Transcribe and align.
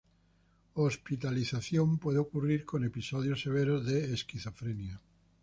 Hospitalización 0.73 1.99
puede 1.99 2.17
ocurrir 2.17 2.65
con 2.65 2.83
episodios 2.83 3.39
severos 3.41 3.85
de 3.85 4.11
esquizofrenia. 4.15 4.99